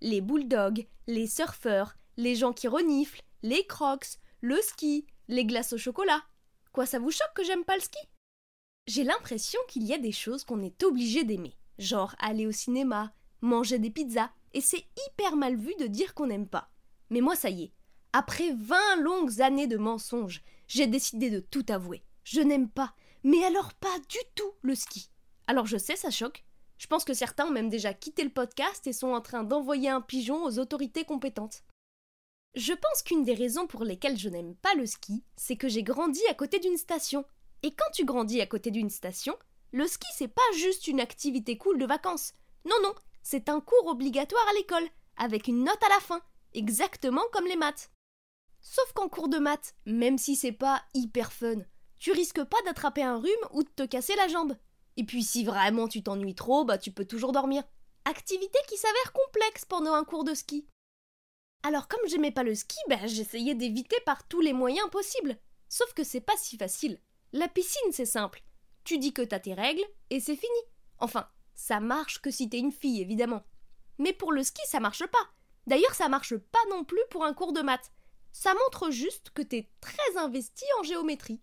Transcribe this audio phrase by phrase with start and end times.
[0.00, 5.78] les bulldogs, les surfeurs, les gens qui reniflent, les crocs, le ski, les glaces au
[5.78, 6.22] chocolat.
[6.72, 7.98] Quoi, ça vous choque que j'aime pas le ski?
[8.86, 13.12] J'ai l'impression qu'il y a des choses qu'on est obligé d'aimer, genre aller au cinéma,
[13.40, 16.70] manger des pizzas, et c'est hyper mal vu de dire qu'on n'aime pas.
[17.10, 17.72] Mais moi, ça y est,
[18.12, 22.02] après 20 longues années de mensonges, j'ai décidé de tout avouer.
[22.24, 22.94] Je n'aime pas,
[23.24, 25.10] mais alors pas du tout le ski.
[25.46, 26.44] Alors je sais, ça choque,
[26.78, 29.88] je pense que certains ont même déjà quitté le podcast et sont en train d'envoyer
[29.88, 31.64] un pigeon aux autorités compétentes.
[32.54, 35.82] Je pense qu'une des raisons pour lesquelles je n'aime pas le ski, c'est que j'ai
[35.82, 37.24] grandi à côté d'une station.
[37.62, 39.36] Et quand tu grandis à côté d'une station,
[39.72, 42.32] le ski c'est pas juste une activité cool de vacances.
[42.64, 46.20] Non, non, c'est un cours obligatoire à l'école, avec une note à la fin,
[46.54, 47.90] exactement comme les maths.
[48.60, 51.60] Sauf qu'en cours de maths, même si c'est pas hyper fun,
[51.98, 54.56] tu risques pas d'attraper un rhume ou de te casser la jambe.
[54.96, 57.62] Et puis si vraiment tu t'ennuies trop, bah tu peux toujours dormir.
[58.04, 60.66] Activité qui s'avère complexe pendant un cours de ski.
[61.62, 65.36] Alors comme j'aimais pas le ski, bah j'essayais d'éviter par tous les moyens possibles.
[65.68, 67.00] Sauf que c'est pas si facile.
[67.32, 68.42] La piscine c'est simple.
[68.84, 70.58] Tu dis que t'as tes règles et c'est fini.
[70.98, 73.44] Enfin, ça marche que si t'es une fille évidemment.
[73.98, 75.30] Mais pour le ski ça marche pas.
[75.66, 77.92] D'ailleurs ça marche pas non plus pour un cours de maths.
[78.32, 81.40] Ça montre juste que t'es très investi en géométrie.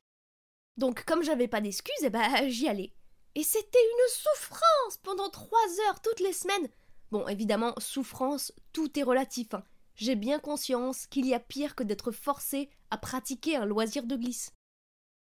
[0.77, 2.93] Donc comme j'avais pas d'excuses, eh bah j'y allais.
[3.35, 6.69] Et c'était une souffrance pendant trois heures toutes les semaines.
[7.11, 9.53] Bon, évidemment, souffrance, tout est relatif.
[9.53, 9.63] Hein.
[9.95, 14.16] J'ai bien conscience qu'il y a pire que d'être forcé à pratiquer un loisir de
[14.16, 14.51] glisse.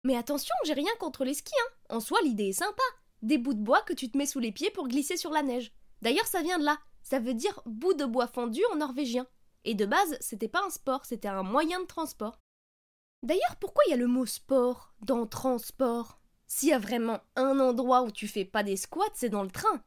[0.05, 1.73] Mais attention, j'ai rien contre les skis, hein.
[1.97, 2.83] En soi, l'idée est sympa.
[3.23, 5.43] Des bouts de bois que tu te mets sous les pieds pour glisser sur la
[5.43, 5.73] neige.
[6.03, 6.79] D'ailleurs, ça vient de là.
[7.03, 9.27] Ça veut dire bout de bois fendu en norvégien.
[9.65, 12.39] Et de base, c'était pas un sport, c'était un moyen de transport.
[13.23, 16.21] D'ailleurs, pourquoi il y a le mot sport dans transport?
[16.47, 19.51] S'il y a vraiment un endroit où tu fais pas des squats, c'est dans le
[19.51, 19.83] train.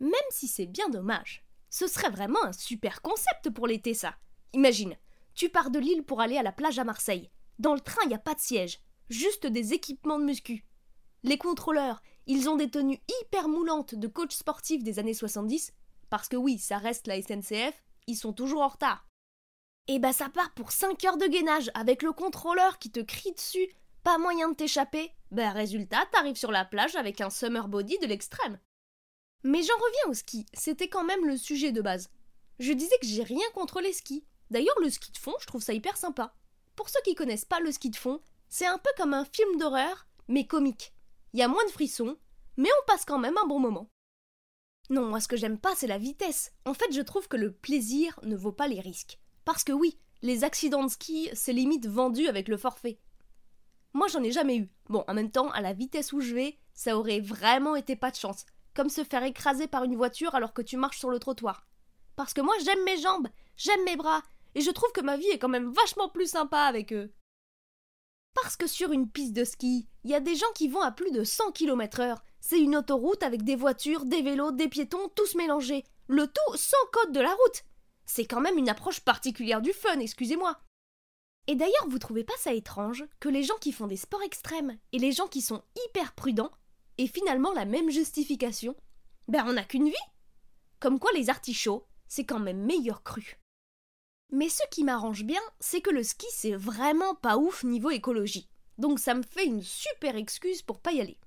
[0.00, 1.44] Même si c'est bien dommage.
[1.70, 4.16] Ce serait vraiment un super concept pour l'été, ça.
[4.52, 4.96] Imagine,
[5.34, 7.30] tu pars de Lille pour aller à la plage à Marseille.
[7.58, 10.66] Dans le train, il n'y a pas de siège, juste des équipements de muscu.
[11.22, 15.72] Les contrôleurs, ils ont des tenues hyper moulantes de coach sportif des années 70,
[16.10, 19.06] parce que oui, ça reste la SNCF, ils sont toujours en retard.
[19.88, 23.32] Et bah ça part pour 5 heures de gainage avec le contrôleur qui te crie
[23.32, 23.68] dessus
[24.02, 28.06] pas moyen de t'échapper Ben résultat, t'arrives sur la plage avec un summer body de
[28.06, 28.58] l'extrême.
[29.44, 32.10] Mais j'en reviens au ski, c'était quand même le sujet de base.
[32.58, 34.24] Je disais que j'ai rien contre les skis.
[34.50, 36.34] D'ailleurs, le ski de fond, je trouve ça hyper sympa.
[36.76, 39.56] Pour ceux qui connaissent pas le ski de fond, c'est un peu comme un film
[39.58, 40.92] d'horreur, mais comique.
[41.32, 42.16] Il y a moins de frissons,
[42.56, 43.88] mais on passe quand même un bon moment.
[44.90, 46.52] Non, moi ce que j'aime pas, c'est la vitesse.
[46.66, 49.18] En fait, je trouve que le plaisir ne vaut pas les risques.
[49.44, 52.98] Parce que oui, les accidents de ski, c'est limite vendu avec le forfait.
[53.94, 54.70] Moi, j'en ai jamais eu.
[54.88, 58.10] Bon, en même temps, à la vitesse où je vais, ça aurait vraiment été pas
[58.10, 58.46] de chance.
[58.74, 61.66] Comme se faire écraser par une voiture alors que tu marches sur le trottoir.
[62.16, 64.22] Parce que moi, j'aime mes jambes, j'aime mes bras,
[64.54, 67.12] et je trouve que ma vie est quand même vachement plus sympa avec eux.
[68.34, 70.90] Parce que sur une piste de ski, il y a des gens qui vont à
[70.90, 72.16] plus de 100 km/h.
[72.40, 75.84] C'est une autoroute avec des voitures, des vélos, des piétons, tous mélangés.
[76.08, 77.64] Le tout sans code de la route.
[78.06, 80.58] C'est quand même une approche particulière du fun, excusez-moi.
[81.48, 84.78] Et d'ailleurs, vous trouvez pas ça étrange que les gens qui font des sports extrêmes
[84.92, 86.52] et les gens qui sont hyper prudents
[86.98, 88.76] aient finalement la même justification?
[89.28, 89.94] Ben on n'a qu'une vie
[90.78, 93.38] Comme quoi les artichauts, c'est quand même meilleur cru.
[94.30, 98.48] Mais ce qui m'arrange bien, c'est que le ski c'est vraiment pas ouf niveau écologie.
[98.78, 101.18] Donc ça me fait une super excuse pour pas y aller.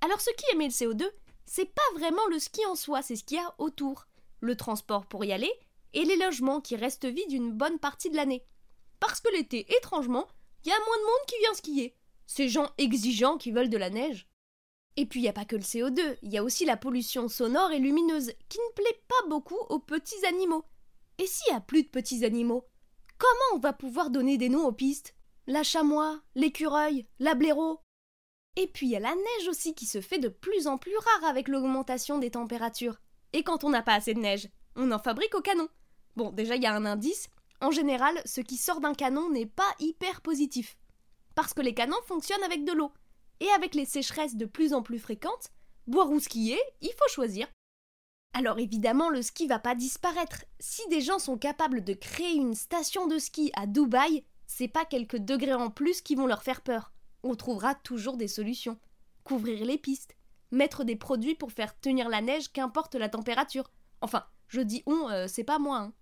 [0.00, 1.04] Alors ce qui émet le CO2,
[1.46, 4.06] c'est pas vraiment le ski en soi, c'est ce qu'il y a autour.
[4.40, 5.52] Le transport pour y aller
[5.94, 8.44] et les logements qui restent vides une bonne partie de l'année.
[9.00, 10.26] Parce que l'été, étrangement,
[10.64, 11.96] il y a moins de monde qui vient skier.
[12.26, 14.28] Ces gens exigeants qui veulent de la neige.
[14.96, 17.28] Et puis il n'y a pas que le CO2, il y a aussi la pollution
[17.28, 20.64] sonore et lumineuse, qui ne plaît pas beaucoup aux petits animaux.
[21.18, 22.66] Et s'il n'y a plus de petits animaux,
[23.16, 25.14] comment on va pouvoir donner des noms aux pistes?
[25.46, 27.80] La chamois, l'écureuil, la blaireau
[28.56, 30.96] Et puis il y a la neige aussi qui se fait de plus en plus
[30.96, 32.98] rare avec l'augmentation des températures.
[33.32, 35.68] Et quand on n'a pas assez de neige, on en fabrique au canon.
[36.16, 37.28] Bon, déjà il y a un indice,
[37.60, 40.76] en général, ce qui sort d'un canon n'est pas hyper positif.
[41.34, 42.92] Parce que les canons fonctionnent avec de l'eau.
[43.40, 45.50] Et avec les sécheresses de plus en plus fréquentes,
[45.86, 47.48] boire ou skier, il faut choisir.
[48.34, 50.44] Alors évidemment, le ski va pas disparaître.
[50.60, 54.84] Si des gens sont capables de créer une station de ski à Dubaï, c'est pas
[54.84, 56.92] quelques degrés en plus qui vont leur faire peur.
[57.22, 58.78] On trouvera toujours des solutions.
[59.24, 60.16] Couvrir les pistes,
[60.50, 63.70] mettre des produits pour faire tenir la neige qu'importe la température.
[64.00, 65.78] Enfin, je dis on, euh, c'est pas moi.
[65.78, 65.92] Hein.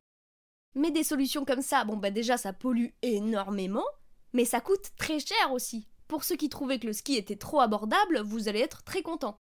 [0.77, 3.87] Mais des solutions comme ça, bon bah déjà ça pollue énormément,
[4.35, 5.89] mais ça coûte très cher aussi.
[6.07, 9.39] Pour ceux qui trouvaient que le ski était trop abordable, vous allez être très contents.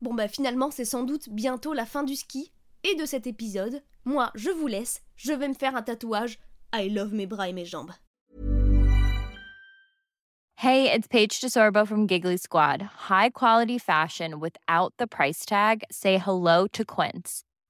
[0.00, 2.50] Bon bah finalement c'est sans doute bientôt la fin du ski
[2.82, 3.82] et de cet épisode.
[4.06, 6.38] Moi je vous laisse, je vais me faire un tatouage.
[6.74, 7.92] I love mes bras et mes jambes.
[10.56, 12.82] Hey, it's Paige DeSorbo from Giggly Squad.
[13.10, 15.84] High quality fashion without the price tag.
[15.90, 17.44] Say hello to Quince.